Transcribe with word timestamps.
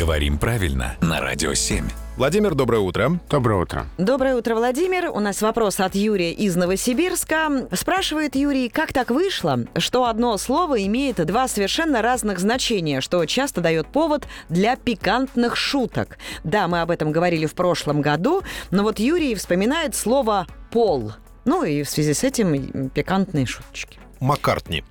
Говорим 0.00 0.38
правильно 0.38 0.96
на 1.02 1.20
Радио 1.20 1.52
7. 1.52 1.86
Владимир, 2.16 2.54
доброе 2.54 2.78
утро. 2.78 3.20
Доброе 3.28 3.60
утро. 3.60 3.84
Доброе 3.98 4.34
утро, 4.34 4.54
Владимир. 4.54 5.10
У 5.10 5.20
нас 5.20 5.42
вопрос 5.42 5.78
от 5.78 5.94
Юрия 5.94 6.32
из 6.32 6.56
Новосибирска. 6.56 7.68
Спрашивает 7.70 8.34
Юрий, 8.34 8.70
как 8.70 8.94
так 8.94 9.10
вышло, 9.10 9.66
что 9.76 10.06
одно 10.06 10.38
слово 10.38 10.86
имеет 10.86 11.16
два 11.26 11.48
совершенно 11.48 12.00
разных 12.00 12.38
значения, 12.38 13.02
что 13.02 13.22
часто 13.26 13.60
дает 13.60 13.88
повод 13.88 14.26
для 14.48 14.74
пикантных 14.76 15.54
шуток. 15.54 16.16
Да, 16.44 16.66
мы 16.66 16.80
об 16.80 16.90
этом 16.90 17.12
говорили 17.12 17.44
в 17.44 17.52
прошлом 17.52 18.00
году, 18.00 18.42
но 18.70 18.84
вот 18.84 19.00
Юрий 19.00 19.34
вспоминает 19.34 19.94
слово 19.94 20.46
«пол». 20.70 21.12
Ну 21.44 21.62
и 21.62 21.82
в 21.82 21.90
связи 21.90 22.14
с 22.14 22.24
этим 22.24 22.88
пикантные 22.88 23.44
шуточки. 23.44 23.98
Маккартни. 24.18 24.82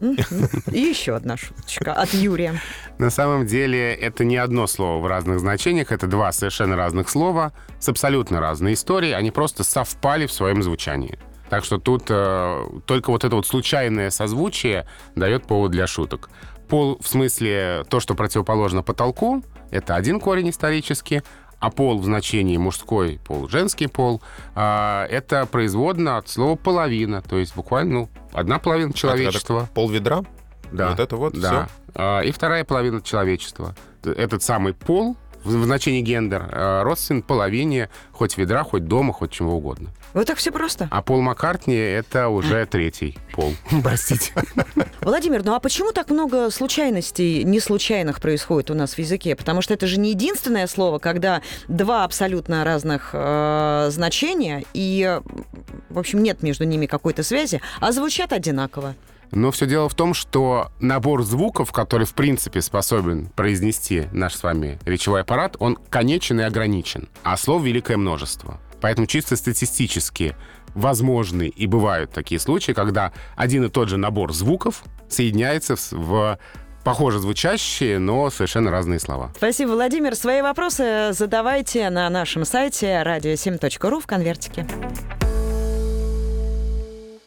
И 0.00 0.78
еще 0.78 1.16
одна 1.16 1.36
шуточка 1.36 1.92
от 1.92 2.12
Юрия. 2.14 2.60
На 2.98 3.10
самом 3.10 3.46
деле 3.46 3.94
это 3.94 4.24
не 4.24 4.36
одно 4.36 4.66
слово 4.66 5.02
в 5.02 5.06
разных 5.06 5.40
значениях, 5.40 5.92
это 5.92 6.06
два 6.06 6.32
совершенно 6.32 6.76
разных 6.76 7.08
слова 7.08 7.52
с 7.78 7.88
абсолютно 7.88 8.40
разной 8.40 8.74
историей, 8.74 9.12
они 9.12 9.30
просто 9.30 9.64
совпали 9.64 10.26
в 10.26 10.32
своем 10.32 10.62
звучании. 10.62 11.18
Так 11.48 11.64
что 11.64 11.78
тут 11.78 12.04
э, 12.08 12.64
только 12.86 13.10
вот 13.10 13.24
это 13.24 13.34
вот 13.36 13.46
случайное 13.46 14.10
созвучие 14.10 14.86
дает 15.16 15.46
повод 15.46 15.70
для 15.70 15.86
шуток. 15.86 16.28
Пол 16.68 16.98
в 17.00 17.08
смысле 17.08 17.84
то, 17.88 18.00
что 18.00 18.14
противоположно 18.14 18.82
потолку, 18.82 19.42
это 19.70 19.96
один 19.96 20.20
корень 20.20 20.50
исторически, 20.50 21.22
а 21.58 21.70
пол 21.70 21.98
в 21.98 22.04
значении 22.04 22.56
мужской 22.56 23.18
пол, 23.24 23.48
женский 23.48 23.86
пол, 23.86 24.20
э, 24.54 25.06
это 25.10 25.46
производно 25.46 26.18
от 26.18 26.28
слова 26.28 26.56
половина, 26.56 27.22
то 27.22 27.38
есть 27.38 27.56
буквально 27.56 27.92
ну, 27.92 28.08
одна 28.32 28.58
половина 28.58 28.92
человечества. 28.92 29.68
Пол 29.74 29.90
ведра? 29.90 30.22
Да. 30.72 30.90
Вот 30.90 31.00
это 31.00 31.16
вот 31.16 31.38
да. 31.38 31.68
А, 31.94 32.20
И 32.20 32.30
вторая 32.30 32.64
половина 32.64 33.00
человечества. 33.00 33.74
Этот 34.04 34.42
самый 34.42 34.74
пол 34.74 35.16
в 35.44 35.64
значении 35.64 36.00
гендер 36.00 36.48
э, 36.50 36.82
родственен 36.82 37.22
половине 37.22 37.88
хоть 38.12 38.36
ведра, 38.36 38.64
хоть 38.64 38.86
дома, 38.86 39.12
хоть 39.12 39.30
чего 39.30 39.54
угодно. 39.54 39.90
Вот 40.14 40.26
так 40.26 40.38
все 40.38 40.50
просто. 40.50 40.88
А 40.90 41.02
Пол 41.02 41.20
Маккартни— 41.20 41.74
это 41.76 42.28
уже 42.28 42.66
третий 42.70 43.18
пол. 43.32 43.54
Простите. 43.82 44.32
Владимир, 45.00 45.44
ну 45.44 45.54
а 45.54 45.60
почему 45.60 45.92
так 45.92 46.10
много 46.10 46.50
случайностей, 46.50 47.44
не 47.44 47.60
случайных 47.60 48.20
происходит 48.20 48.70
у 48.70 48.74
нас 48.74 48.94
в 48.94 48.98
языке? 48.98 49.36
Потому 49.36 49.62
что 49.62 49.74
это 49.74 49.86
же 49.86 49.98
не 49.98 50.10
единственное 50.10 50.66
слово, 50.66 50.98
когда 50.98 51.42
два 51.68 52.04
абсолютно 52.04 52.64
разных 52.64 53.10
э, 53.12 53.88
значения, 53.90 54.64
и, 54.74 55.20
в 55.90 55.98
общем, 55.98 56.22
нет 56.22 56.42
между 56.42 56.64
ними 56.64 56.86
какой-то 56.86 57.22
связи, 57.22 57.60
а 57.80 57.92
звучат 57.92 58.32
одинаково. 58.32 58.94
Но 59.30 59.50
все 59.50 59.66
дело 59.66 59.88
в 59.88 59.94
том, 59.94 60.14
что 60.14 60.70
набор 60.80 61.22
звуков, 61.22 61.72
который, 61.72 62.06
в 62.06 62.14
принципе, 62.14 62.62
способен 62.62 63.26
произнести 63.26 64.08
наш 64.12 64.34
с 64.34 64.42
вами 64.42 64.78
речевой 64.86 65.20
аппарат, 65.20 65.56
он 65.58 65.76
конечен 65.90 66.40
и 66.40 66.44
ограничен, 66.44 67.08
а 67.22 67.36
слов 67.36 67.62
великое 67.62 67.96
множество. 67.96 68.58
Поэтому 68.80 69.06
чисто 69.06 69.36
статистически 69.36 70.36
возможны 70.74 71.48
и 71.48 71.66
бывают 71.66 72.12
такие 72.12 72.40
случаи, 72.40 72.72
когда 72.72 73.12
один 73.36 73.64
и 73.64 73.68
тот 73.68 73.88
же 73.88 73.96
набор 73.96 74.32
звуков 74.32 74.82
соединяется 75.08 75.74
в, 75.90 76.38
похоже 76.84 77.18
звучащие, 77.18 77.98
но 77.98 78.30
совершенно 78.30 78.70
разные 78.70 79.00
слова. 79.00 79.32
Спасибо, 79.36 79.72
Владимир. 79.72 80.14
Свои 80.14 80.42
вопросы 80.42 81.10
задавайте 81.12 81.90
на 81.90 82.08
нашем 82.08 82.44
сайте 82.44 83.02
radio7.ru 83.04 84.00
в 84.00 84.06
конвертике. 84.06 84.66